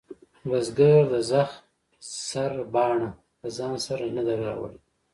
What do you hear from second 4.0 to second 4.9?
نه ده راوړې.